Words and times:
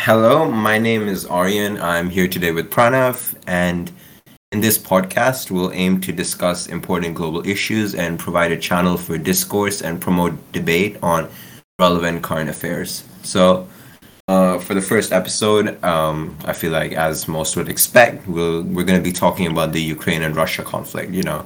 Hello, 0.00 0.48
my 0.48 0.78
name 0.78 1.08
is 1.08 1.26
Aryan. 1.26 1.80
I'm 1.80 2.08
here 2.08 2.28
today 2.28 2.52
with 2.52 2.70
Pranav, 2.70 3.34
and 3.48 3.90
in 4.52 4.60
this 4.60 4.78
podcast, 4.78 5.50
we'll 5.50 5.72
aim 5.72 6.00
to 6.02 6.12
discuss 6.12 6.68
important 6.68 7.16
global 7.16 7.44
issues 7.44 7.96
and 7.96 8.16
provide 8.16 8.52
a 8.52 8.56
channel 8.56 8.96
for 8.96 9.18
discourse 9.18 9.82
and 9.82 10.00
promote 10.00 10.34
debate 10.52 10.96
on 11.02 11.28
relevant 11.80 12.22
current 12.22 12.48
affairs. 12.48 13.02
So, 13.24 13.68
uh, 14.28 14.60
for 14.60 14.74
the 14.74 14.80
first 14.80 15.10
episode, 15.10 15.82
um, 15.84 16.38
I 16.44 16.52
feel 16.52 16.70
like, 16.70 16.92
as 16.92 17.26
most 17.26 17.56
would 17.56 17.68
expect, 17.68 18.26
we'll, 18.28 18.62
we're 18.62 18.84
going 18.84 19.00
to 19.00 19.04
be 19.04 19.12
talking 19.12 19.48
about 19.48 19.72
the 19.72 19.82
Ukraine 19.82 20.22
and 20.22 20.36
Russia 20.36 20.62
conflict. 20.62 21.12
You 21.12 21.24
know, 21.24 21.44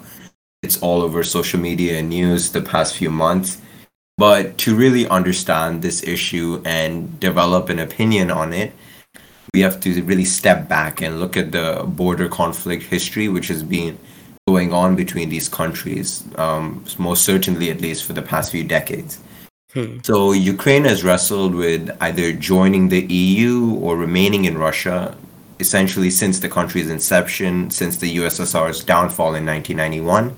it's 0.62 0.78
all 0.82 1.00
over 1.00 1.24
social 1.24 1.58
media 1.58 1.98
and 1.98 2.10
news 2.10 2.52
the 2.52 2.62
past 2.62 2.96
few 2.96 3.10
months. 3.10 3.62
But 4.18 4.58
to 4.58 4.76
really 4.76 5.08
understand 5.08 5.82
this 5.82 6.02
issue 6.02 6.62
and 6.64 7.18
develop 7.18 7.68
an 7.68 7.78
opinion 7.78 8.30
on 8.30 8.52
it, 8.52 8.72
we 9.54 9.60
have 9.60 9.80
to 9.80 10.02
really 10.02 10.24
step 10.24 10.68
back 10.68 11.02
and 11.02 11.20
look 11.20 11.36
at 11.36 11.52
the 11.52 11.84
border 11.86 12.28
conflict 12.28 12.84
history, 12.84 13.28
which 13.28 13.48
has 13.48 13.62
been 13.62 13.98
going 14.46 14.72
on 14.72 14.96
between 14.96 15.28
these 15.28 15.48
countries, 15.48 16.24
um, 16.36 16.84
most 16.98 17.24
certainly, 17.24 17.70
at 17.70 17.80
least 17.80 18.04
for 18.04 18.12
the 18.12 18.22
past 18.22 18.50
few 18.50 18.64
decades. 18.64 19.20
Hmm. 19.72 19.98
So, 20.02 20.32
Ukraine 20.32 20.84
has 20.84 21.04
wrestled 21.04 21.54
with 21.54 21.90
either 22.00 22.32
joining 22.32 22.88
the 22.88 23.02
EU 23.06 23.74
or 23.76 23.96
remaining 23.96 24.44
in 24.44 24.58
Russia 24.58 25.16
essentially 25.60 26.10
since 26.10 26.40
the 26.40 26.48
country's 26.48 26.90
inception, 26.90 27.70
since 27.70 27.96
the 27.96 28.16
USSR's 28.16 28.82
downfall 28.84 29.34
in 29.34 29.46
1991. 29.46 30.36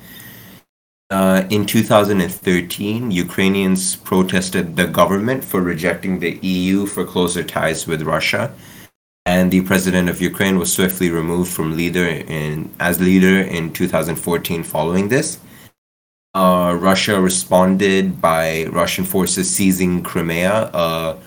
Uh, 1.10 1.44
in 1.50 1.66
2013, 1.66 3.10
Ukrainians 3.10 3.94
protested 3.94 4.76
the 4.76 4.86
government 4.86 5.44
for 5.44 5.60
rejecting 5.60 6.18
the 6.18 6.38
EU 6.40 6.86
for 6.86 7.04
closer 7.04 7.44
ties 7.44 7.86
with 7.86 8.02
Russia, 8.02 8.54
and 9.26 9.50
the 9.50 9.60
president 9.60 10.08
of 10.08 10.22
Ukraine 10.22 10.58
was 10.58 10.72
swiftly 10.72 11.10
removed 11.10 11.52
from 11.52 11.76
leader 11.76 12.06
in 12.06 12.70
as 12.80 13.00
leader 13.00 13.38
in 13.40 13.72
2014. 13.72 14.62
Following 14.62 15.08
this, 15.08 15.38
uh, 16.34 16.74
Russia 16.80 17.20
responded 17.20 18.22
by 18.22 18.64
Russian 18.72 19.04
forces 19.04 19.50
seizing 19.50 20.02
Crimea, 20.02 20.70
a 20.72 21.18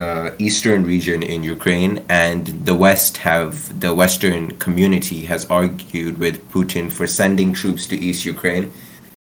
uh, 0.00 0.30
eastern 0.38 0.84
region 0.84 1.22
in 1.22 1.42
Ukraine, 1.42 2.04
and 2.10 2.46
the 2.66 2.74
West 2.74 3.16
have 3.18 3.80
the 3.80 3.94
Western 3.94 4.50
community 4.58 5.24
has 5.24 5.46
argued 5.46 6.18
with 6.18 6.46
Putin 6.52 6.92
for 6.92 7.06
sending 7.06 7.54
troops 7.54 7.86
to 7.86 7.96
East 7.96 8.26
Ukraine 8.26 8.70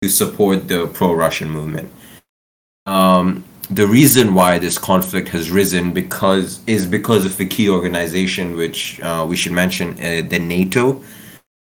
support 0.08 0.68
the 0.68 0.86
pro-Russian 0.88 1.50
movement. 1.50 1.92
Um, 2.86 3.44
the 3.70 3.86
reason 3.86 4.34
why 4.34 4.58
this 4.58 4.78
conflict 4.78 5.28
has 5.30 5.50
risen 5.50 5.92
because 5.92 6.60
is 6.66 6.86
because 6.86 7.24
of 7.24 7.36
the 7.36 7.46
key 7.46 7.68
organization 7.68 8.56
which 8.56 9.00
uh, 9.00 9.26
we 9.28 9.36
should 9.36 9.52
mention, 9.52 9.94
uh, 9.94 10.22
the 10.28 10.38
NATO, 10.38 11.02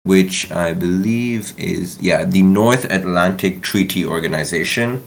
which 0.03 0.51
I 0.51 0.75
believe 0.75 1.59
is 1.59 1.99
yeah 2.01 2.25
the 2.25 2.43
North 2.43 2.85
Atlantic 2.85 3.63
Treaty 3.63 4.05
Organization. 4.05 5.07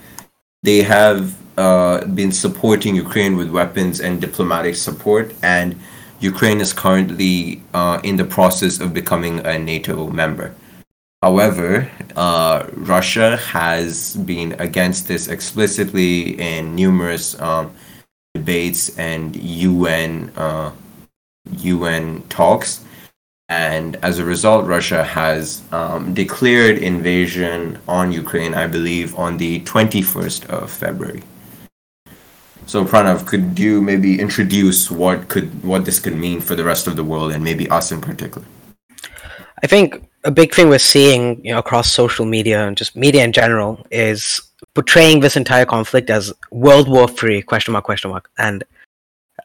They 0.64 0.82
have 0.82 1.38
uh, 1.58 2.06
been 2.06 2.32
supporting 2.32 2.96
Ukraine 2.96 3.38
with 3.38 3.50
weapons 3.50 4.02
and 4.02 4.20
diplomatic 4.20 4.76
support, 4.76 5.34
and 5.44 5.80
Ukraine 6.20 6.60
is 6.60 6.74
currently 6.74 7.62
uh, 7.74 8.00
in 8.04 8.18
the 8.18 8.26
process 8.26 8.80
of 8.80 8.94
becoming 8.94 9.46
a 9.46 9.60
NATO 9.60 10.10
member. 10.10 10.56
However, 11.22 11.92
uh, 12.16 12.68
Russia 12.74 13.36
has 13.36 14.16
been 14.16 14.54
against 14.54 15.08
this 15.10 15.28
explicitly 15.28 16.40
in 16.40 16.76
numerous 16.76 17.40
um, 17.42 17.74
debates 18.34 18.98
and 18.98 19.36
UN 19.36 20.32
uh, 20.38 20.72
UN 21.58 22.24
talks, 22.30 22.86
and 23.50 23.98
as 23.98 24.20
a 24.20 24.24
result, 24.24 24.66
Russia 24.66 25.04
has 25.04 25.62
um, 25.74 26.14
declared 26.14 26.78
invasion 26.78 27.80
on 27.86 28.14
Ukraine. 28.14 28.54
I 28.54 28.68
believe 28.68 29.14
on 29.16 29.36
the 29.38 29.60
twenty 29.62 30.02
first 30.02 30.46
of 30.46 30.72
February. 30.72 31.24
So 32.66 32.86
Pranav, 32.86 33.26
could 33.26 33.60
you 33.60 33.82
maybe 33.82 34.22
introduce 34.22 34.90
what 34.90 35.28
could 35.28 35.66
what 35.66 35.84
this 35.84 36.00
could 36.00 36.16
mean 36.16 36.40
for 36.40 36.56
the 36.56 36.64
rest 36.64 36.88
of 36.88 36.96
the 36.96 37.04
world 37.04 37.34
and 37.34 37.44
maybe 37.44 37.68
us 37.70 37.92
in 37.92 38.00
particular? 38.00 38.48
I 39.62 39.68
think 39.68 40.08
a 40.30 40.32
big 40.32 40.54
thing 40.54 40.70
we're 40.70 40.78
seeing 40.96 41.44
you 41.44 41.52
know, 41.52 41.58
across 41.58 41.92
social 41.92 42.26
media 42.26 42.66
and 42.66 42.78
just 42.78 42.96
media 42.96 43.24
in 43.24 43.34
general 43.34 43.86
is 43.90 44.40
portraying 44.76 45.20
this 45.20 45.36
entire 45.36 45.66
conflict 45.66 46.10
as 46.12 46.32
World 46.52 46.88
War 46.88 47.08
Three 47.08 47.42
question 47.42 47.72
mark 47.74 47.84
question 47.84 48.12
mark. 48.12 48.30
And 48.38 48.64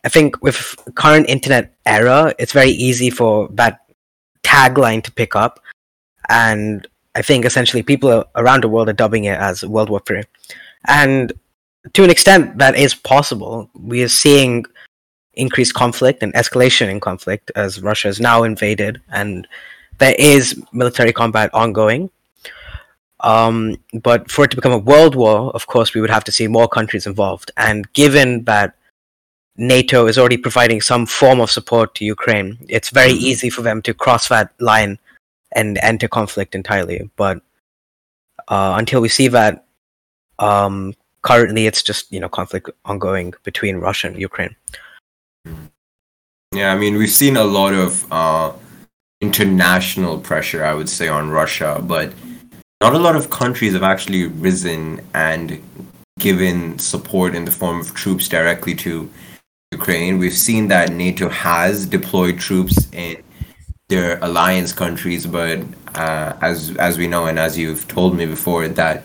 I 0.04 0.10
think 0.10 0.42
with 0.42 0.76
current 0.94 1.26
internet 1.28 1.74
era, 1.86 2.34
it's 2.38 2.52
very 2.52 2.70
easy 2.70 3.08
for 3.08 3.48
that 3.52 3.80
tagline 4.42 5.02
to 5.04 5.10
pick 5.10 5.34
up. 5.34 5.58
And 6.28 6.86
I 7.14 7.22
think 7.22 7.46
essentially 7.46 7.82
people 7.82 8.24
around 8.36 8.62
the 8.62 8.68
world 8.68 8.90
are 8.90 9.00
dubbing 9.02 9.24
it 9.24 9.38
as 9.38 9.64
World 9.64 9.88
War 9.88 10.00
Three. 10.00 10.24
And 10.86 11.32
to 11.94 12.04
an 12.04 12.10
extent, 12.10 12.58
that 12.58 12.76
is 12.76 12.94
possible. 12.94 13.70
We 13.74 14.02
are 14.02 14.08
seeing 14.08 14.66
increased 15.32 15.72
conflict 15.72 16.22
and 16.22 16.34
escalation 16.34 16.88
in 16.90 17.00
conflict 17.00 17.50
as 17.56 17.82
Russia 17.82 18.08
is 18.08 18.20
now 18.20 18.42
invaded 18.42 19.00
and 19.08 19.48
there 19.98 20.14
is 20.18 20.62
military 20.72 21.12
combat 21.12 21.50
ongoing. 21.54 22.10
Um, 23.20 23.76
but 24.02 24.30
for 24.30 24.44
it 24.44 24.50
to 24.50 24.56
become 24.56 24.72
a 24.72 24.78
world 24.78 25.14
war, 25.14 25.50
of 25.52 25.66
course, 25.66 25.94
we 25.94 26.00
would 26.00 26.10
have 26.10 26.24
to 26.24 26.32
see 26.32 26.46
more 26.46 26.68
countries 26.68 27.06
involved. 27.06 27.50
And 27.56 27.90
given 27.94 28.44
that 28.44 28.74
NATO 29.56 30.06
is 30.06 30.18
already 30.18 30.36
providing 30.36 30.80
some 30.80 31.06
form 31.06 31.40
of 31.40 31.50
support 31.50 31.94
to 31.96 32.04
Ukraine, 32.04 32.58
it's 32.68 32.90
very 32.90 33.12
mm-hmm. 33.12 33.30
easy 33.30 33.50
for 33.50 33.62
them 33.62 33.80
to 33.82 33.94
cross 33.94 34.28
that 34.28 34.52
line 34.60 34.98
and 35.54 35.78
enter 35.82 36.08
conflict 36.08 36.54
entirely. 36.54 37.08
But 37.16 37.40
uh, 38.48 38.74
until 38.76 39.00
we 39.00 39.08
see 39.08 39.28
that, 39.28 39.64
um, 40.38 40.94
currently 41.22 41.66
it's 41.66 41.82
just 41.82 42.12
you 42.12 42.20
know 42.20 42.28
conflict 42.28 42.70
ongoing 42.84 43.32
between 43.42 43.76
Russia 43.76 44.08
and 44.08 44.18
Ukraine. 44.20 44.54
Yeah, 46.52 46.72
I 46.72 46.76
mean 46.78 46.96
we've 46.96 47.10
seen 47.10 47.36
a 47.36 47.44
lot 47.44 47.72
of 47.72 48.12
uh, 48.12 48.52
international 49.24 50.14
pressure, 50.28 50.62
I 50.70 50.74
would 50.78 50.90
say, 50.98 51.08
on 51.18 51.24
Russia, 51.30 51.70
but 51.94 52.06
not 52.84 52.92
a 52.94 53.02
lot 53.06 53.16
of 53.20 53.24
countries 53.30 53.72
have 53.72 53.86
actually 53.94 54.24
risen 54.48 54.82
and 55.14 55.44
given 56.18 56.78
support 56.78 57.30
in 57.34 57.44
the 57.44 57.54
form 57.60 57.80
of 57.80 57.94
troops 58.02 58.28
directly 58.28 58.74
to 58.86 58.92
Ukraine. 59.72 60.12
We've 60.22 60.40
seen 60.48 60.68
that 60.74 60.86
NATO 61.04 61.26
has 61.28 61.74
deployed 61.98 62.36
troops 62.48 62.76
in 63.04 63.12
their 63.92 64.10
alliance 64.28 64.72
countries, 64.82 65.22
but 65.26 65.58
uh, 66.02 66.28
as 66.50 66.56
as 66.88 66.92
we 67.00 67.06
know 67.12 67.22
and 67.30 67.38
as 67.46 67.52
you've 67.60 67.84
told 67.96 68.10
me 68.20 68.26
before, 68.36 68.62
that 68.82 68.96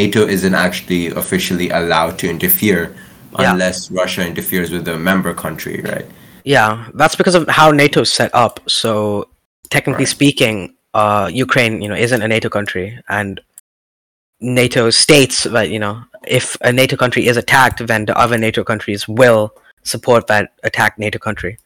NATO 0.00 0.20
isn't 0.36 0.56
actually 0.66 1.04
officially 1.22 1.68
allowed 1.80 2.14
to 2.20 2.26
interfere 2.34 2.82
yeah. 3.38 3.52
unless 3.52 3.90
Russia 4.02 4.22
interferes 4.32 4.70
with 4.70 4.86
a 4.88 4.98
member 5.10 5.32
country, 5.34 5.76
right? 5.90 6.06
Yeah, 6.44 6.70
that's 6.94 7.16
because 7.20 7.34
of 7.34 7.42
how 7.58 7.68
NATO's 7.80 8.12
set 8.20 8.30
up. 8.34 8.54
So 8.68 9.28
technically 9.70 10.04
right. 10.04 10.08
speaking, 10.08 10.74
uh, 10.94 11.30
Ukraine, 11.32 11.80
you 11.82 11.88
know, 11.88 11.94
isn't 11.94 12.22
a 12.22 12.28
NATO 12.28 12.48
country, 12.48 12.98
and 13.08 13.40
NATO 14.40 14.90
states 14.90 15.44
that 15.44 15.70
you 15.70 15.78
know 15.78 16.02
if 16.26 16.56
a 16.60 16.72
NATO 16.72 16.96
country 16.96 17.26
is 17.26 17.36
attacked, 17.36 17.86
then 17.86 18.04
the 18.04 18.16
other 18.16 18.38
NATO 18.38 18.64
countries 18.64 19.08
will 19.08 19.52
support 19.82 20.26
that 20.26 20.52
attacked 20.64 20.98
NATO 20.98 21.18
country, 21.18 21.58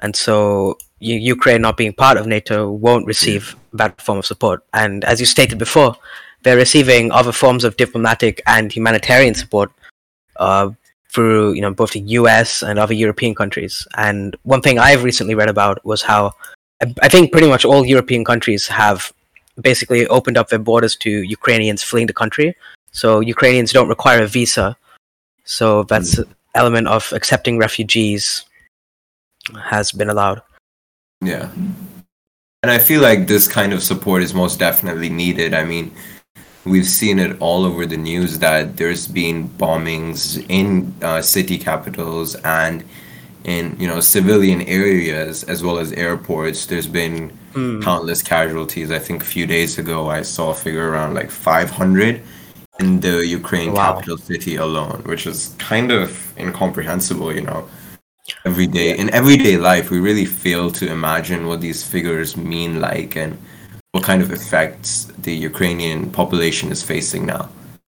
and 0.00 0.14
so 0.14 0.78
Ukraine 1.00 1.62
not 1.62 1.76
being 1.76 1.92
part 1.92 2.16
of 2.16 2.26
NATO 2.26 2.70
won't 2.70 3.06
receive 3.06 3.56
that 3.72 4.00
form 4.00 4.18
of 4.18 4.26
support. 4.26 4.64
And 4.72 5.04
as 5.04 5.18
you 5.20 5.26
stated 5.26 5.58
before, 5.58 5.96
they're 6.42 6.56
receiving 6.56 7.10
other 7.10 7.32
forms 7.32 7.64
of 7.64 7.76
diplomatic 7.76 8.40
and 8.46 8.72
humanitarian 8.72 9.34
support 9.34 9.72
uh, 10.36 10.70
through 11.12 11.52
you 11.52 11.60
know 11.60 11.72
both 11.74 11.92
the 11.92 12.00
U.S. 12.20 12.62
and 12.62 12.78
other 12.78 12.94
European 12.94 13.34
countries. 13.34 13.86
And 13.96 14.36
one 14.42 14.62
thing 14.62 14.78
I've 14.78 15.04
recently 15.04 15.34
read 15.34 15.48
about 15.48 15.84
was 15.84 16.02
how 16.02 16.34
I 17.00 17.08
think 17.08 17.32
pretty 17.32 17.48
much 17.48 17.64
all 17.64 17.86
European 17.86 18.24
countries 18.24 18.66
have 18.66 19.12
basically 19.60 20.06
opened 20.08 20.36
up 20.36 20.48
their 20.48 20.58
borders 20.58 20.96
to 20.96 21.10
Ukrainians 21.10 21.82
fleeing 21.82 22.06
the 22.06 22.12
country. 22.12 22.56
So 22.92 23.20
Ukrainians 23.20 23.72
don't 23.72 23.88
require 23.88 24.22
a 24.22 24.26
visa. 24.26 24.76
So 25.44 25.84
that's 25.84 26.16
mm. 26.16 26.26
element 26.54 26.88
of 26.88 27.12
accepting 27.12 27.58
refugees 27.58 28.44
has 29.60 29.92
been 29.92 30.10
allowed. 30.10 30.42
Yeah. 31.20 31.50
And 32.62 32.70
I 32.70 32.78
feel 32.78 33.00
like 33.00 33.26
this 33.26 33.48
kind 33.48 33.72
of 33.72 33.82
support 33.82 34.22
is 34.22 34.34
most 34.34 34.58
definitely 34.58 35.08
needed. 35.08 35.52
I 35.52 35.64
mean, 35.64 35.92
we've 36.64 36.86
seen 36.86 37.18
it 37.18 37.36
all 37.40 37.64
over 37.64 37.86
the 37.86 37.96
news 37.96 38.38
that 38.38 38.76
there's 38.76 39.08
been 39.08 39.48
bombings 39.48 40.44
in 40.48 40.94
uh, 41.02 41.22
city 41.22 41.58
capitals 41.58 42.36
and 42.36 42.84
in 43.44 43.76
you 43.78 43.88
know 43.88 44.00
civilian 44.00 44.62
areas 44.62 45.44
as 45.44 45.62
well 45.62 45.78
as 45.78 45.92
airports 45.92 46.66
there's 46.66 46.86
been 46.86 47.36
mm. 47.52 47.82
countless 47.82 48.22
casualties 48.22 48.90
i 48.90 48.98
think 48.98 49.22
a 49.22 49.26
few 49.26 49.46
days 49.46 49.78
ago 49.78 50.08
i 50.08 50.22
saw 50.22 50.50
a 50.50 50.54
figure 50.54 50.90
around 50.90 51.14
like 51.14 51.30
500 51.30 52.22
in 52.80 53.00
the 53.00 53.26
ukraine 53.26 53.72
wow. 53.72 53.94
capital 53.94 54.16
city 54.16 54.56
alone 54.56 55.02
which 55.04 55.26
is 55.26 55.54
kind 55.58 55.90
of 55.90 56.38
incomprehensible 56.38 57.32
you 57.32 57.42
know 57.42 57.68
every 58.44 58.66
day 58.66 58.96
in 58.96 59.12
everyday 59.12 59.56
life 59.56 59.90
we 59.90 59.98
really 59.98 60.24
fail 60.24 60.70
to 60.70 60.90
imagine 60.90 61.46
what 61.46 61.60
these 61.60 61.84
figures 61.84 62.36
mean 62.36 62.80
like 62.80 63.16
and 63.16 63.36
what 63.92 64.02
kind 64.02 64.22
of 64.22 64.32
effects 64.32 65.04
the 65.18 65.34
Ukrainian 65.34 66.10
population 66.10 66.72
is 66.72 66.82
facing 66.82 67.26
now. 67.26 67.48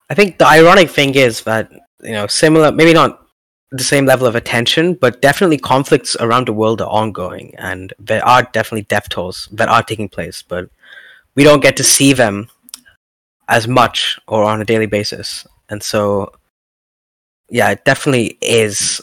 I 0.08 0.14
think 0.14 0.38
the 0.38 0.46
ironic 0.46 0.90
thing 0.90 1.14
is 1.14 1.42
that 1.44 1.70
you 2.02 2.12
know 2.12 2.26
similar, 2.26 2.72
maybe 2.72 2.94
not 2.94 3.19
the 3.72 3.84
same 3.84 4.04
level 4.04 4.26
of 4.26 4.34
attention, 4.34 4.94
but 4.94 5.22
definitely 5.22 5.58
conflicts 5.58 6.16
around 6.16 6.48
the 6.48 6.52
world 6.52 6.80
are 6.80 6.88
ongoing, 6.88 7.54
and 7.56 7.92
there 7.98 8.24
are 8.24 8.42
definitely 8.52 8.82
death 8.82 9.08
tolls 9.08 9.48
that 9.52 9.68
are 9.68 9.82
taking 9.82 10.08
place, 10.08 10.42
but 10.42 10.68
we 11.36 11.44
don't 11.44 11.62
get 11.62 11.76
to 11.76 11.84
see 11.84 12.12
them 12.12 12.48
as 13.48 13.68
much 13.68 14.18
or 14.26 14.44
on 14.44 14.60
a 14.60 14.64
daily 14.64 14.86
basis, 14.86 15.46
and 15.68 15.82
so 15.82 16.32
yeah, 17.48 17.70
it 17.70 17.84
definitely 17.84 18.38
is 18.40 19.00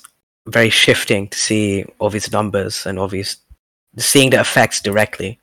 very 0.47 0.69
shifting 0.69 1.27
to 1.27 1.37
see 1.37 1.85
all 1.99 2.09
these 2.09 2.31
numbers 2.31 2.85
and 2.85 2.97
all 2.97 3.07
these 3.07 3.37
seeing 3.97 4.29
the 4.29 4.39
effects 4.39 4.81
directly 4.81 5.39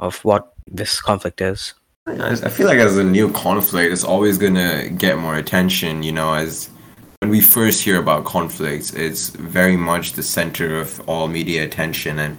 of 0.00 0.16
what 0.24 0.54
this 0.66 1.00
conflict 1.00 1.40
is. 1.40 1.74
I 2.06 2.34
feel 2.34 2.66
like 2.66 2.78
as 2.78 2.98
a 2.98 3.04
new 3.04 3.30
conflict, 3.32 3.92
it's 3.92 4.04
always 4.04 4.36
gonna 4.36 4.88
get 4.90 5.18
more 5.18 5.36
attention. 5.36 6.02
You 6.02 6.12
know, 6.12 6.34
as 6.34 6.68
when 7.24 7.30
we 7.30 7.40
first 7.40 7.82
hear 7.82 7.98
about 7.98 8.26
conflicts, 8.26 8.92
it's 8.92 9.30
very 9.30 9.78
much 9.78 10.12
the 10.12 10.22
center 10.22 10.76
of 10.78 11.00
all 11.08 11.26
media 11.26 11.64
attention, 11.64 12.18
and 12.18 12.36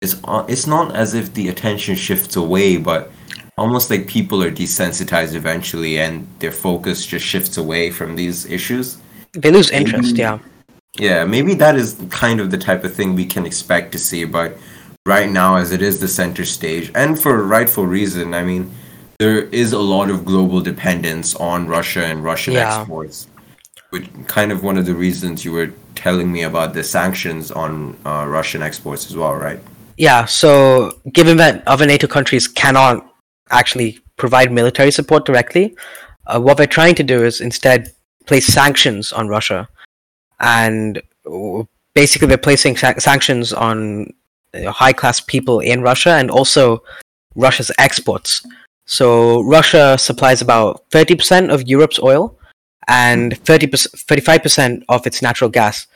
it's 0.00 0.14
uh, 0.22 0.46
it's 0.48 0.68
not 0.68 0.94
as 0.94 1.14
if 1.14 1.34
the 1.34 1.48
attention 1.48 1.96
shifts 1.96 2.36
away, 2.36 2.76
but 2.76 3.10
almost 3.58 3.90
like 3.90 4.06
people 4.06 4.40
are 4.40 4.52
desensitized 4.52 5.34
eventually, 5.34 5.98
and 5.98 6.28
their 6.38 6.52
focus 6.52 7.04
just 7.04 7.26
shifts 7.26 7.56
away 7.56 7.90
from 7.90 8.14
these 8.14 8.46
issues. 8.46 8.98
They 9.32 9.50
lose 9.50 9.72
interest, 9.72 10.12
maybe, 10.12 10.20
yeah. 10.20 10.38
Yeah, 10.96 11.24
maybe 11.24 11.54
that 11.54 11.74
is 11.74 12.00
kind 12.10 12.38
of 12.38 12.52
the 12.52 12.58
type 12.58 12.84
of 12.84 12.94
thing 12.94 13.16
we 13.16 13.26
can 13.26 13.44
expect 13.44 13.90
to 13.92 13.98
see, 13.98 14.24
but 14.24 14.56
right 15.06 15.28
now, 15.28 15.56
as 15.56 15.72
it 15.72 15.82
is 15.82 15.98
the 15.98 16.06
center 16.06 16.44
stage, 16.44 16.92
and 16.94 17.18
for 17.18 17.34
a 17.34 17.42
rightful 17.42 17.84
reason, 17.84 18.32
I 18.32 18.44
mean, 18.44 18.70
there 19.18 19.42
is 19.62 19.72
a 19.72 19.78
lot 19.80 20.08
of 20.08 20.24
global 20.24 20.60
dependence 20.60 21.34
on 21.34 21.66
Russia 21.66 22.04
and 22.04 22.22
Russian 22.22 22.54
yeah. 22.54 22.78
exports, 22.78 23.26
which 23.94 24.10
kind 24.26 24.50
of 24.50 24.64
one 24.64 24.76
of 24.76 24.86
the 24.86 24.94
reasons 25.06 25.44
you 25.44 25.52
were 25.52 25.70
telling 25.94 26.32
me 26.32 26.42
about 26.42 26.74
the 26.74 26.82
sanctions 26.82 27.52
on 27.52 27.96
uh, 28.04 28.26
Russian 28.26 28.60
exports 28.60 29.06
as 29.06 29.14
well, 29.14 29.36
right? 29.36 29.60
Yeah. 29.96 30.24
So, 30.24 30.98
given 31.12 31.36
that 31.36 31.62
other 31.68 31.86
NATO 31.86 32.08
countries 32.08 32.48
cannot 32.48 33.08
actually 33.50 34.00
provide 34.16 34.50
military 34.50 34.90
support 34.90 35.24
directly, 35.24 35.76
uh, 36.26 36.40
what 36.40 36.56
they're 36.56 36.66
trying 36.66 36.96
to 36.96 37.04
do 37.04 37.22
is 37.22 37.40
instead 37.40 37.92
place 38.26 38.48
sanctions 38.48 39.12
on 39.12 39.28
Russia, 39.28 39.68
and 40.40 41.00
basically 41.94 42.26
they're 42.26 42.48
placing 42.48 42.76
sa- 42.76 42.98
sanctions 42.98 43.52
on 43.52 44.12
high 44.82 44.92
class 44.92 45.20
people 45.20 45.60
in 45.60 45.82
Russia 45.82 46.14
and 46.20 46.32
also 46.32 46.82
Russia's 47.36 47.70
exports. 47.78 48.44
So 48.86 49.40
Russia 49.42 49.96
supplies 49.98 50.42
about 50.42 50.82
30% 50.90 51.54
of 51.54 51.68
Europe's 51.68 52.00
oil 52.00 52.36
and 52.88 53.38
30 53.38 53.66
35% 53.68 54.82
of 54.88 55.06
its 55.06 55.22
natural 55.22 55.50
gas 55.50 55.86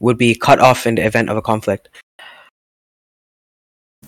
would 0.00 0.18
be 0.18 0.34
cut 0.34 0.60
off 0.60 0.86
in 0.86 0.96
the 0.96 1.06
event 1.06 1.30
of 1.30 1.36
a 1.36 1.42
conflict. 1.42 1.88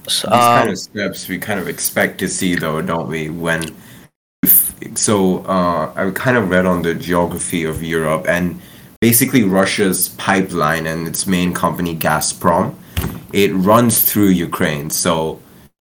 So, 0.09 0.29
These 0.29 0.39
kind 0.39 0.65
of 0.65 0.71
um, 0.71 0.77
steps 0.77 1.29
we 1.29 1.39
kind 1.39 1.59
of 1.59 1.69
expect 1.69 2.19
to 2.19 2.29
see, 2.29 2.55
though, 2.55 2.81
don't 2.81 3.09
we? 3.09 3.29
When 3.29 3.75
so 4.95 5.45
uh, 5.47 5.93
I 5.97 6.11
kind 6.13 6.37
of 6.37 6.51
read 6.51 6.67
on 6.67 6.83
the 6.83 6.95
geography 6.95 7.65
of 7.65 7.83
Europe, 7.83 8.27
and 8.29 8.61
basically 9.01 9.43
Russia's 9.43 10.11
pipeline 10.11 10.87
and 10.87 11.09
its 11.09 11.27
main 11.27 11.53
company 11.53 11.97
Gazprom, 11.97 12.75
it 13.33 13.53
runs 13.55 14.03
through 14.03 14.29
Ukraine. 14.29 14.91
So 14.91 15.41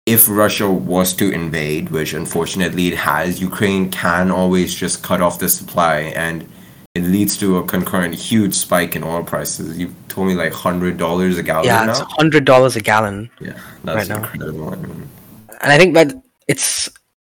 if 0.05 0.29
Russia 0.29 0.69
was 0.69 1.13
to 1.15 1.31
invade, 1.31 1.89
which 1.89 2.13
unfortunately 2.13 2.87
it 2.87 2.97
has, 2.97 3.41
Ukraine 3.41 3.89
can 3.89 4.31
always 4.31 4.73
just 4.73 5.01
cut 5.01 5.21
off 5.21 5.39
the 5.39 5.49
supply 5.49 6.13
and 6.15 6.47
it 6.93 7.03
leads 7.03 7.35
to 7.37 7.57
a 7.57 7.63
concurrent 7.65 8.13
huge 8.13 8.53
spike 8.53 8.95
in 8.95 9.03
oil 9.03 9.23
prices. 9.23 9.77
You 9.77 9.93
told 10.07 10.27
me 10.27 10.35
like 10.35 10.53
hundred 10.53 10.97
dollars 10.97 11.37
a 11.37 11.43
gallon. 11.43 11.65
Yeah, 11.65 11.89
it's 11.89 11.99
hundred 11.99 12.45
dollars 12.45 12.75
a 12.75 12.81
gallon. 12.81 13.29
Yeah, 13.41 13.59
that's 13.83 14.09
right 14.09 14.17
incredible. 14.17 14.73
And 14.73 15.71
I 15.73 15.77
think 15.77 15.93
that 15.95 16.13
it's 16.47 16.89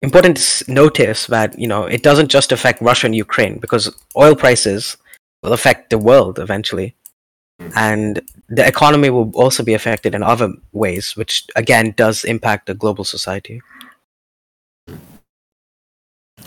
important 0.03 0.37
to 0.37 0.71
notice 0.71 1.25
that 1.27 1.57
you 1.57 1.67
know 1.67 1.85
it 1.85 2.03
doesn't 2.03 2.29
just 2.29 2.51
affect 2.51 2.81
Russia 2.81 3.07
and 3.07 3.15
Ukraine 3.15 3.57
because 3.57 3.91
oil 4.15 4.35
prices 4.35 4.97
will 5.41 5.53
affect 5.53 5.89
the 5.89 5.97
world 5.97 6.37
eventually 6.37 6.93
and 7.75 8.21
the 8.49 8.65
economy 8.65 9.09
will 9.09 9.31
also 9.35 9.63
be 9.63 9.73
affected 9.73 10.13
in 10.15 10.23
other 10.23 10.53
ways, 10.71 11.15
which 11.15 11.45
again 11.55 11.93
does 11.97 12.23
impact 12.23 12.67
the 12.67 12.73
global 12.73 13.03
society. 13.03 13.61
I 14.87 14.95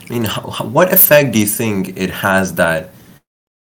mean, 0.09 0.25
what 0.73 0.93
effect 0.93 1.33
do 1.33 1.39
you 1.39 1.47
think 1.47 1.97
it 1.97 2.11
has 2.11 2.55
that 2.55 2.91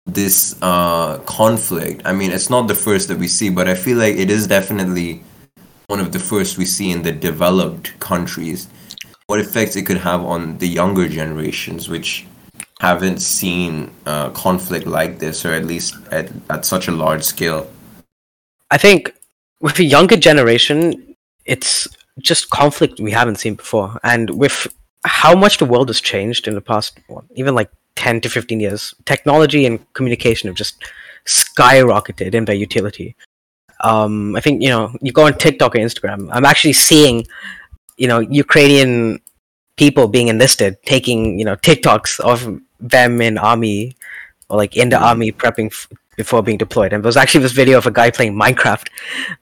this 0.06 0.56
uh, 0.62 1.18
conflict? 1.18 2.02
I 2.04 2.12
mean, 2.12 2.30
it's 2.30 2.50
not 2.50 2.66
the 2.68 2.74
first 2.74 3.08
that 3.08 3.18
we 3.18 3.28
see, 3.28 3.50
but 3.50 3.68
I 3.68 3.74
feel 3.74 3.98
like 3.98 4.16
it 4.16 4.30
is 4.30 4.46
definitely 4.46 5.22
one 5.88 6.00
of 6.00 6.12
the 6.12 6.18
first 6.18 6.56
we 6.56 6.64
see 6.64 6.90
in 6.90 7.02
the 7.02 7.12
developed 7.12 7.98
countries. 8.00 8.68
What 9.26 9.40
effects 9.40 9.76
it 9.76 9.86
could 9.86 9.98
have 9.98 10.22
on 10.24 10.58
the 10.58 10.68
younger 10.68 11.08
generations, 11.08 11.88
which 11.88 12.26
haven't 12.80 13.20
seen 13.20 13.90
uh, 14.06 14.30
conflict 14.30 14.86
like 14.86 15.18
this, 15.18 15.44
or 15.44 15.52
at 15.52 15.66
least 15.66 15.96
at, 16.10 16.32
at 16.48 16.64
such 16.64 16.88
a 16.88 16.90
large 16.90 17.22
scale. 17.22 17.70
I 18.70 18.78
think 18.78 19.12
with 19.60 19.78
a 19.78 19.84
younger 19.84 20.16
generation, 20.16 21.14
it's 21.44 21.86
just 22.18 22.48
conflict 22.48 22.98
we 22.98 23.10
haven't 23.10 23.36
seen 23.36 23.54
before, 23.54 24.00
and 24.02 24.30
with 24.30 24.66
how 25.04 25.34
much 25.34 25.58
the 25.58 25.66
world 25.66 25.88
has 25.88 26.00
changed 26.00 26.48
in 26.48 26.54
the 26.54 26.60
past, 26.62 26.98
even 27.34 27.54
like 27.54 27.70
ten 27.96 28.20
to 28.22 28.30
fifteen 28.30 28.60
years, 28.60 28.94
technology 29.04 29.66
and 29.66 29.78
communication 29.92 30.48
have 30.48 30.56
just 30.56 30.82
skyrocketed 31.26 32.34
in 32.34 32.46
their 32.46 32.54
utility. 32.56 33.14
Um, 33.84 34.36
I 34.36 34.40
think 34.40 34.62
you 34.62 34.70
know 34.70 34.96
you 35.02 35.12
go 35.12 35.26
on 35.26 35.36
TikTok 35.36 35.74
or 35.74 35.78
Instagram. 35.78 36.30
I'm 36.32 36.46
actually 36.46 36.72
seeing, 36.72 37.26
you 37.98 38.08
know, 38.08 38.20
Ukrainian 38.20 39.20
people 39.80 40.06
being 40.16 40.28
enlisted 40.28 40.72
taking 40.94 41.38
you 41.38 41.44
know 41.48 41.56
TikToks 41.68 42.20
of 42.20 42.38
them 42.94 43.20
in 43.26 43.38
army 43.38 43.96
or 44.50 44.58
like 44.58 44.76
in 44.76 44.90
the 44.90 44.96
mm. 44.96 45.08
army 45.10 45.32
prepping 45.32 45.68
f- 45.68 45.88
before 46.16 46.42
being 46.42 46.58
deployed. 46.58 46.92
And 46.92 47.02
there 47.02 47.08
was 47.08 47.16
actually 47.16 47.42
this 47.46 47.52
video 47.52 47.78
of 47.78 47.86
a 47.86 47.90
guy 47.90 48.10
playing 48.10 48.34
Minecraft 48.34 48.88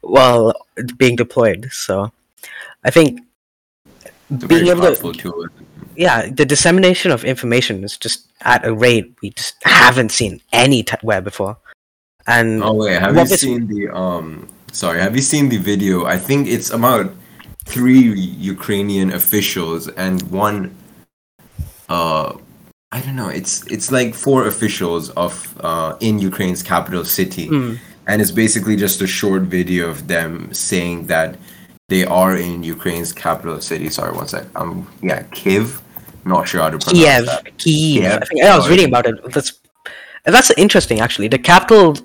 while 0.02 0.54
being 0.96 1.16
deployed. 1.16 1.68
So 1.72 2.12
I 2.84 2.90
think 2.90 3.20
being 4.46 4.68
able 4.68 4.94
to, 4.94 5.12
tool. 5.12 5.46
yeah, 5.96 6.30
the 6.30 6.44
dissemination 6.44 7.10
of 7.10 7.24
information 7.24 7.82
is 7.82 7.96
just 7.96 8.30
at 8.42 8.64
a 8.64 8.72
rate 8.72 9.16
we 9.22 9.30
just 9.30 9.56
haven't 9.64 10.12
seen 10.12 10.40
anywhere 10.52 11.20
before. 11.20 11.56
And 12.28 12.62
oh 12.62 12.74
wait, 12.74 13.00
have 13.00 13.16
you 13.16 13.26
seen 13.26 13.66
the 13.66 13.88
um? 13.88 14.48
Sorry, 14.70 15.00
have 15.00 15.16
you 15.16 15.22
seen 15.22 15.48
the 15.48 15.56
video? 15.56 16.04
I 16.04 16.18
think 16.18 16.46
it's 16.46 16.70
about 16.70 17.10
three 17.72 18.02
Ukrainian 18.54 19.12
officials 19.12 19.88
and 20.04 20.22
one 20.30 20.74
uh 21.88 22.32
I 22.90 23.00
don't 23.02 23.16
know. 23.16 23.28
It's 23.28 23.66
it's 23.66 23.92
like 23.92 24.14
four 24.14 24.46
officials 24.46 25.10
of 25.10 25.32
uh, 25.60 25.96
in 26.00 26.18
Ukraine's 26.18 26.62
capital 26.62 27.04
city, 27.04 27.46
mm. 27.48 27.78
and 28.06 28.22
it's 28.22 28.30
basically 28.30 28.76
just 28.76 29.02
a 29.02 29.06
short 29.06 29.42
video 29.42 29.90
of 29.90 30.08
them 30.08 30.32
saying 30.54 31.06
that 31.08 31.36
they 31.88 32.04
are 32.04 32.34
in 32.34 32.62
Ukraine's 32.62 33.12
capital 33.12 33.60
city. 33.60 33.90
Sorry, 33.90 34.12
one 34.16 34.26
sec. 34.26 34.46
Um, 34.56 34.88
yeah, 35.02 35.22
Kiev. 35.32 35.82
Not 36.24 36.48
sure 36.48 36.62
how 36.62 36.70
to 36.70 36.78
pronounce 36.78 36.98
Kiev. 36.98 37.26
that. 37.26 37.44
Kiev. 37.58 38.02
Kiev. 38.02 38.22
I, 38.22 38.24
think, 38.24 38.42
I 38.42 38.56
was 38.56 38.68
reading 38.70 38.88
about 38.88 39.06
it. 39.06 39.16
That's 39.34 39.60
that's 40.24 40.50
interesting. 40.52 41.00
Actually, 41.00 41.28
the 41.28 41.38
capital, 41.38 41.96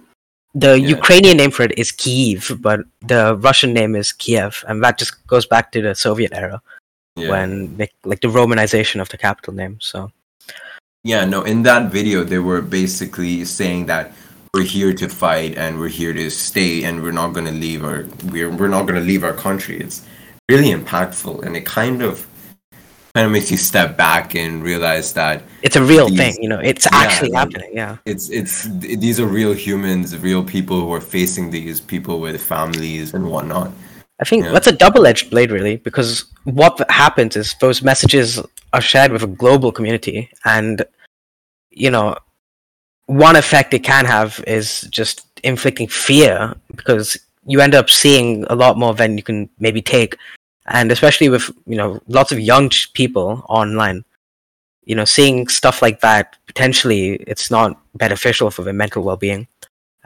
the 0.54 0.80
yeah. 0.80 0.88
Ukrainian 0.88 1.38
name 1.38 1.52
for 1.52 1.64
it 1.64 1.78
is 1.78 1.92
Kyiv, 1.92 2.62
but 2.62 2.82
the 3.02 3.36
Russian 3.38 3.74
name 3.74 3.96
is 3.96 4.12
Kiev, 4.12 4.64
and 4.68 4.84
that 4.84 4.98
just 4.98 5.26
goes 5.28 5.46
back 5.46 5.72
to 5.72 5.82
the 5.82 5.96
Soviet 5.96 6.32
era 6.34 6.62
yeah. 7.16 7.30
when 7.30 7.76
they, 7.78 7.90
like 8.04 8.22
the 8.22 8.28
Romanization 8.28 9.02
of 9.02 9.10
the 9.10 9.18
capital 9.18 9.54
name. 9.54 9.78
So. 9.82 10.12
Yeah, 11.04 11.26
no, 11.26 11.44
in 11.44 11.64
that 11.64 11.92
video, 11.92 12.24
they 12.24 12.40
were 12.40 12.62
basically 12.62 13.44
saying 13.46 13.88
that 13.88 14.14
we're 14.54 14.64
here 14.64 14.94
to 14.94 15.10
fight 15.10 15.58
and 15.58 15.80
we're 15.80 15.90
here 15.90 16.14
to 16.14 16.30
stay 16.30 16.84
and 16.84 17.02
we're 17.02 17.12
not 17.12 17.34
going 17.34 17.48
to 17.48 17.52
leave 17.52 17.84
our 17.84 18.06
we're 18.26 18.52
we're 18.52 18.68
not 18.68 18.84
going 18.84 19.00
to 19.00 19.06
leave 19.06 19.24
our 19.24 19.34
country. 19.34 19.80
It's 19.80 20.06
really 20.48 20.70
impactful 20.70 21.44
and 21.44 21.58
it 21.58 21.66
kind 21.66 22.04
of 22.04 22.28
kind 23.16 23.28
of 23.28 23.32
makes 23.32 23.52
you 23.52 23.58
step 23.58 23.96
back 23.96 24.34
and 24.36 24.64
realize 24.64 25.14
that 25.14 25.44
it's 25.62 25.76
a 25.76 25.84
real 25.84 26.10
these, 26.10 26.18
thing, 26.18 26.36
you 26.42 26.50
know, 26.50 26.60
it's 26.60 26.86
yeah, 26.86 26.98
actually 26.98 27.32
happening, 27.32 27.70
yeah. 27.72 27.98
It's 28.06 28.30
it's 28.30 28.68
these 28.70 29.20
are 29.20 29.28
real 29.28 29.54
humans, 29.54 30.18
real 30.18 30.44
people 30.44 30.82
who 30.82 30.92
are 30.92 31.02
facing 31.02 31.52
these 31.52 31.80
people 31.80 32.20
with 32.20 32.42
families 32.42 33.14
and 33.14 33.30
whatnot. 33.30 33.72
I 34.20 34.26
think 34.26 34.46
yeah. 34.46 34.52
that's 34.52 34.68
a 34.68 34.72
double-edged 34.72 35.30
blade, 35.30 35.52
really, 35.52 35.78
because 35.78 36.26
what 36.46 36.80
happens 36.90 37.36
is 37.36 37.56
those 37.60 37.82
messages 37.82 38.40
are 38.72 38.82
shared 38.82 39.12
with 39.12 39.24
a 39.24 39.28
global 39.28 39.72
community, 39.72 40.30
and 40.46 40.84
you 41.70 41.92
know, 41.92 42.16
one 43.06 43.36
effect 43.36 43.74
it 43.74 43.84
can 43.84 44.06
have 44.06 44.44
is 44.48 44.82
just 44.90 45.28
inflicting 45.44 45.88
fear 45.88 46.56
because 46.76 47.18
you 47.46 47.62
end 47.62 47.76
up 47.76 47.90
seeing 47.90 48.44
a 48.46 48.56
lot 48.56 48.78
more 48.78 48.94
than 48.96 49.18
you 49.18 49.24
can 49.24 49.50
maybe 49.60 49.82
take, 49.82 50.16
and 50.68 50.92
especially 50.92 51.30
with 51.30 51.50
you 51.66 51.76
know 51.76 52.02
lots 52.08 52.32
of 52.32 52.40
young 52.40 52.70
people 52.94 53.46
online, 53.50 54.04
you 54.86 54.96
know, 54.96 55.06
seeing 55.06 55.48
stuff 55.48 55.82
like 55.82 56.02
that 56.02 56.38
potentially 56.48 57.16
it's 57.28 57.52
not 57.52 57.80
beneficial 57.96 58.52
for 58.52 58.64
their 58.64 58.74
mental 58.74 59.04
well-being 59.04 59.48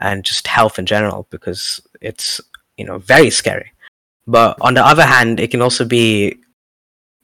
and 0.00 0.24
just 0.24 0.46
health 0.46 0.78
in 0.78 0.86
general 0.86 1.26
because 1.30 1.80
it's 2.00 2.40
you 2.76 2.84
know 2.84 2.98
very 2.98 3.30
scary. 3.30 3.72
But 4.26 4.56
on 4.60 4.74
the 4.74 4.84
other 4.84 5.04
hand, 5.04 5.40
it 5.40 5.50
can 5.50 5.62
also 5.62 5.84
be 5.84 6.38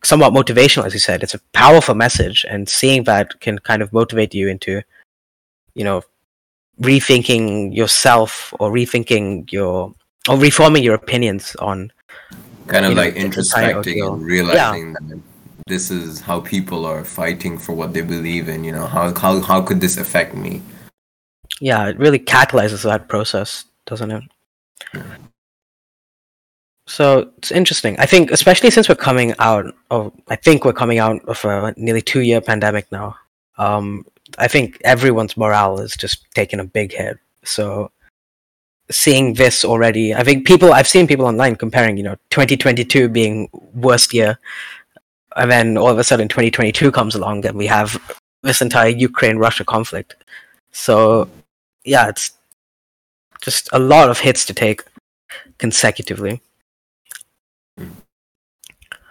somewhat 0.02 0.32
motivational, 0.32 0.86
as 0.86 0.94
you 0.94 1.00
said. 1.00 1.22
It's 1.22 1.34
a 1.34 1.40
powerful 1.52 1.94
message, 1.94 2.46
and 2.48 2.68
seeing 2.68 3.04
that 3.04 3.40
can 3.40 3.58
kind 3.58 3.82
of 3.82 3.92
motivate 3.92 4.34
you 4.34 4.48
into, 4.48 4.82
you 5.74 5.84
know, 5.84 6.02
rethinking 6.80 7.74
yourself 7.74 8.54
or 8.58 8.72
rethinking 8.72 9.50
your 9.52 9.94
or 10.28 10.38
reforming 10.38 10.82
your 10.82 10.94
opinions 10.94 11.54
on 11.56 11.92
kind 12.66 12.84
of 12.84 12.92
you 12.92 12.96
like 12.96 13.16
entire 13.16 13.30
introspecting 13.30 14.06
and 14.06 14.22
realizing 14.22 14.92
that 14.94 15.20
this 15.66 15.90
is 15.90 16.20
how 16.20 16.40
people 16.40 16.84
are 16.84 17.04
fighting 17.04 17.56
for 17.56 17.72
what 17.74 17.92
they 17.92 18.02
believe 18.02 18.48
in 18.48 18.64
you 18.64 18.72
know 18.72 18.86
how 18.86 19.14
how, 19.14 19.40
how 19.40 19.62
could 19.62 19.80
this 19.80 19.96
affect 19.96 20.34
me 20.34 20.62
yeah, 21.60 21.88
it 21.88 21.98
really 21.98 22.18
catalyzes 22.18 22.82
that 22.82 23.08
process, 23.08 23.64
doesn't 23.86 24.10
it? 24.10 24.24
So 26.86 27.30
it's 27.38 27.50
interesting. 27.50 27.98
I 27.98 28.06
think, 28.06 28.30
especially 28.30 28.70
since 28.70 28.88
we're 28.88 28.96
coming 28.96 29.34
out 29.38 29.74
of, 29.90 30.12
I 30.28 30.36
think 30.36 30.64
we're 30.64 30.72
coming 30.72 30.98
out 30.98 31.24
of 31.24 31.44
a 31.44 31.72
nearly 31.76 32.02
two-year 32.02 32.40
pandemic 32.40 32.90
now. 32.92 33.16
Um, 33.56 34.04
I 34.36 34.48
think 34.48 34.78
everyone's 34.84 35.36
morale 35.36 35.80
is 35.80 35.96
just 35.96 36.26
taking 36.34 36.60
a 36.60 36.64
big 36.64 36.92
hit. 36.92 37.18
So 37.44 37.90
seeing 38.90 39.34
this 39.34 39.64
already, 39.64 40.14
I 40.14 40.22
think 40.24 40.46
people, 40.46 40.72
I've 40.72 40.88
seen 40.88 41.06
people 41.06 41.26
online 41.26 41.56
comparing, 41.56 41.96
you 41.96 42.02
know, 42.02 42.16
2022 42.30 43.08
being 43.08 43.48
worst 43.74 44.12
year, 44.12 44.38
and 45.36 45.50
then 45.50 45.76
all 45.76 45.88
of 45.88 45.98
a 45.98 46.04
sudden 46.04 46.28
2022 46.28 46.92
comes 46.92 47.14
along 47.14 47.44
and 47.46 47.56
we 47.56 47.66
have 47.66 48.00
this 48.42 48.60
entire 48.60 48.90
Ukraine-Russia 48.90 49.64
conflict. 49.64 50.16
So 50.72 51.28
yeah, 51.84 52.08
it's 52.08 52.32
just 53.40 53.68
a 53.72 53.78
lot 53.78 54.10
of 54.10 54.20
hits 54.20 54.44
to 54.46 54.54
take 54.54 54.82
consecutively. 55.58 56.40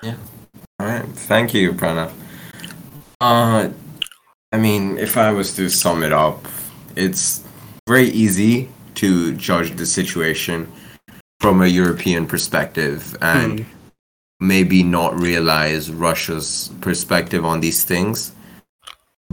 Yeah. 0.02 0.16
All 0.80 0.88
right 0.88 1.06
thank 1.06 1.54
you 1.54 1.72
pranav 1.72 2.12
uh 3.22 3.70
i 4.52 4.58
mean 4.58 4.98
if 4.98 5.18
i 5.18 5.32
was 5.32 5.56
to 5.56 5.70
sum 5.70 6.04
it 6.04 6.12
up 6.12 6.46
it's 6.96 7.42
very 7.88 8.10
easy 8.10 8.70
to 8.96 9.34
judge 9.36 9.76
the 9.76 9.86
situation 9.86 10.72
from 11.40 11.62
a 11.62 11.68
european 11.68 12.26
perspective 12.28 13.18
and 13.22 13.60
Hmm. 13.60 13.66
maybe 14.40 14.84
not 14.84 15.20
realize 15.20 15.92
russia's 15.92 16.70
perspective 16.82 17.44
on 17.46 17.60
these 17.62 17.84
things 17.84 18.34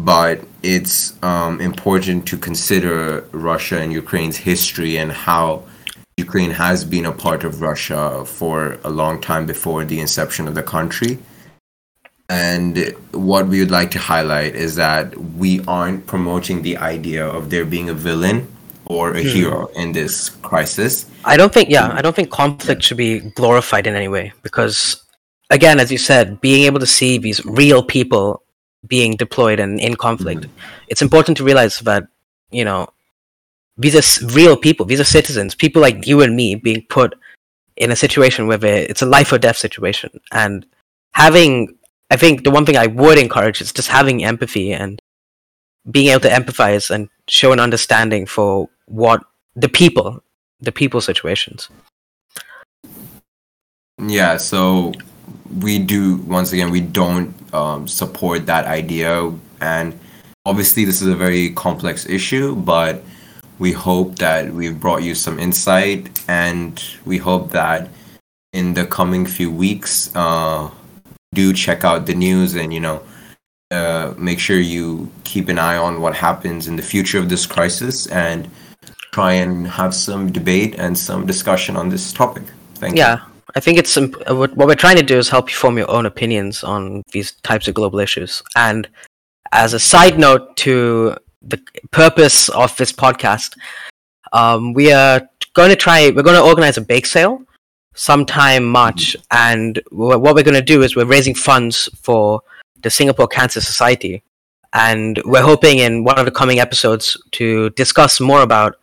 but 0.05 0.41
it's 0.63 1.23
um, 1.23 1.61
important 1.61 2.27
to 2.29 2.37
consider 2.39 3.25
Russia 3.33 3.81
and 3.81 3.93
Ukraine's 3.93 4.37
history 4.37 4.97
and 4.97 5.13
how 5.13 5.65
Ukraine 6.17 6.51
has 6.51 6.85
been 6.85 7.07
a 7.07 7.13
part 7.13 7.45
of 7.45 7.61
Russia 7.61 8.25
for 8.25 8.79
a 8.85 8.91
long 8.91 9.21
time 9.21 9.45
before 9.47 9.85
the 9.85 10.01
inception 10.01 10.49
of 10.49 10.55
the 10.55 10.63
country. 10.63 11.19
And 12.29 12.95
what 13.13 13.49
we 13.49 13.59
would 13.61 13.71
like 13.71 13.91
to 13.93 13.99
highlight 13.99 14.55
is 14.55 14.77
that 14.77 15.07
we 15.43 15.53
aren't 15.67 16.07
promoting 16.07 16.63
the 16.63 16.77
idea 16.79 17.27
of 17.27 17.51
there 17.51 17.67
being 17.67 17.89
a 17.91 17.95
villain 17.95 18.49
or 18.91 19.15
a 19.15 19.23
hmm. 19.23 19.29
hero 19.29 19.67
in 19.77 19.93
this 19.93 20.31
crisis. 20.43 21.09
I 21.25 21.37
don't 21.37 21.55
think, 21.55 21.71
yeah, 21.71 21.89
hmm. 21.91 21.99
I 21.99 22.03
don't 22.03 22.17
think 22.17 22.31
conflict 22.31 22.83
should 22.83 22.97
be 22.97 23.21
glorified 23.21 23.87
in 23.87 23.95
any 23.95 24.09
way 24.09 24.33
because, 24.43 25.03
again, 25.49 25.79
as 25.79 25.93
you 25.93 25.99
said, 25.99 26.41
being 26.41 26.65
able 26.65 26.81
to 26.81 26.87
see 26.87 27.17
these 27.17 27.45
real 27.47 27.85
people 27.85 28.43
being 28.89 29.15
deployed 29.15 29.61
and 29.61 29.79
in 29.79 29.95
conflict, 29.95 30.47
hmm. 30.47 30.51
it's 30.89 31.03
important 31.03 31.37
to 31.37 31.45
realize 31.45 31.79
that, 31.81 32.09
you 32.51 32.65
know, 32.65 32.89
these 33.79 33.95
are 33.95 34.27
real 34.27 34.57
people, 34.57 34.85
these 34.85 35.01
are 35.01 35.05
citizens, 35.05 35.55
people 35.55 35.81
like 35.81 36.07
you 36.07 36.21
and 36.21 36.35
me 36.35 36.57
being 36.57 36.85
put 36.91 37.15
in 37.77 37.93
a 37.93 37.97
situation 37.97 38.49
where 38.49 38.59
it's 38.63 39.03
a 39.03 39.07
life 39.07 39.33
or 39.33 39.39
death 39.39 39.57
situation. 39.57 40.11
And 40.33 40.67
having, 41.13 41.79
I 42.11 42.17
think 42.17 42.43
the 42.43 42.51
one 42.51 42.67
thing 42.67 42.77
I 42.77 42.89
would 42.89 43.19
encourage 43.19 43.61
is 43.61 43.73
just 43.73 43.89
having 43.89 44.25
empathy 44.25 44.73
and 44.73 45.01
being 45.89 46.09
able 46.09 46.21
to 46.21 46.29
empathize 46.29 46.91
and 46.91 47.09
show 47.29 47.53
an 47.53 47.61
understanding 47.61 48.27
for 48.27 48.69
what 48.91 49.25
the 49.55 49.69
people, 49.69 50.23
the 50.59 50.73
people 50.73 51.01
situations. 51.01 51.69
Yeah, 53.99 54.37
so 54.37 54.93
we 55.61 55.79
do 55.79 56.17
once 56.17 56.53
again 56.53 56.71
we 56.71 56.81
don't 56.81 57.35
um, 57.55 57.87
support 57.87 58.47
that 58.47 58.67
idea, 58.67 59.33
and 59.61 59.99
obviously 60.45 60.85
this 60.85 61.03
is 61.03 61.09
a 61.09 61.15
very 61.15 61.51
complex 61.51 62.07
issue, 62.07 62.57
but 62.57 63.03
we 63.59 63.73
hope 63.73 64.17
that 64.17 64.53
we've 64.53 64.81
brought 64.81 65.03
you 65.03 65.15
some 65.15 65.39
insight, 65.39 66.25
and 66.29 66.83
we 67.05 67.19
hope 67.19 67.51
that 67.53 67.89
in 68.53 68.75
the 68.75 68.87
coming 68.87 69.27
few 69.27 69.51
weeks, 69.51 70.15
uh, 70.17 70.71
do 71.35 71.53
check 71.53 71.85
out 71.85 72.07
the 72.07 72.15
news 72.15 72.55
and 72.55 72.75
you 72.75 72.81
know. 72.81 73.03
Uh, 73.73 74.13
make 74.19 74.41
sure 74.41 74.59
you 74.59 75.09
keep 75.23 75.49
an 75.49 75.57
eye 75.57 75.77
on 75.77 76.01
what 76.01 76.13
happens 76.13 76.67
in 76.67 76.75
the 76.75 76.83
future 76.83 77.21
of 77.21 77.29
this 77.29 77.47
crisis 77.47 78.09
and 78.09 78.51
try 79.13 79.33
and 79.33 79.67
have 79.67 79.95
some 79.95 80.31
debate 80.31 80.77
and 80.79 80.97
some 80.97 81.27
discussion 81.27 81.77
on 81.77 81.89
this 81.89 82.13
topic. 82.13 82.45
Thank 82.75 82.97
you. 82.97 83.03
Yeah, 83.03 83.21
I 83.55 83.61
think 83.61 83.79
it's 83.79 83.97
imp- 83.97 84.31
what 84.31 84.57
we're 84.57 84.75
trying 84.75 84.97
to 84.97 85.03
do 85.03 85.19
is 85.19 85.29
help 85.29 85.51
you 85.51 85.57
form 85.57 85.77
your 85.77 85.91
own 85.91 86.07
opinions 86.07 86.63
on 86.63 87.03
these 87.13 87.33
types 87.43 87.69
of 87.69 87.75
global 87.75 87.99
issues. 87.99 88.43
And 88.57 88.89
as 89.53 89.75
a 89.75 89.81
side 89.81 90.19
note 90.19 90.57
to 90.59 91.17
the 91.43 91.61
purpose 91.91 92.49
of 92.51 92.77
this 92.77 92.93
podcast, 92.93 93.57
um, 94.33 94.73
we 94.75 94.93
are 94.93 95.29
going 95.55 95.71
to 95.71 95.77
try. 95.77 96.11
We're 96.11 96.23
going 96.23 96.37
to 96.37 96.43
organize 96.43 96.77
a 96.77 96.83
bake 96.83 97.07
sale 97.07 97.43
sometime 97.95 98.65
March, 98.65 99.17
and 99.31 99.81
wh- 99.91 100.21
what 100.23 100.35
we're 100.35 100.45
going 100.45 100.55
to 100.55 100.63
do 100.63 100.83
is 100.83 100.95
we're 100.95 101.05
raising 101.05 101.35
funds 101.35 101.89
for 102.01 102.41
the 102.83 102.91
Singapore 102.91 103.27
Cancer 103.27 103.61
Society, 103.61 104.23
and 104.73 105.21
we're 105.25 105.43
hoping 105.43 105.79
in 105.79 106.05
one 106.05 106.19
of 106.19 106.25
the 106.25 106.31
coming 106.31 106.61
episodes 106.61 107.17
to 107.33 107.71
discuss 107.71 108.21
more 108.21 108.43
about 108.43 108.77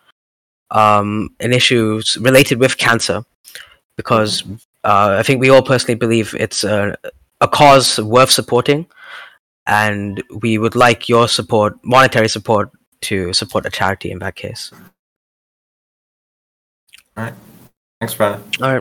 um, 0.72 1.30
an 1.40 1.54
issues 1.54 2.18
related 2.18 2.60
with 2.60 2.78
cancer 2.78 3.24
because 3.96 4.44
uh, 4.84 5.16
I 5.20 5.24
think 5.24 5.42
we 5.42 5.50
all 5.50 5.62
personally 5.62 5.96
believe 5.96 6.36
it's 6.40 6.64
a, 6.64 6.98
a 7.42 7.48
cause 7.48 8.00
worth 8.00 8.32
supporting, 8.32 8.86
and 9.66 10.24
we 10.42 10.58
would 10.58 10.76
like 10.76 11.10
your 11.10 11.28
support, 11.28 11.76
monetary 11.84 12.30
support, 12.30 12.72
to 13.02 13.34
support 13.34 13.66
a 13.66 13.70
charity 13.70 14.12
in 14.12 14.20
that 14.20 14.36
case. 14.36 14.72
All 17.16 17.24
right. 17.26 17.34
Thanks, 18.00 18.14
Pranav. 18.14 18.42
All 18.62 18.70
right. 18.70 18.76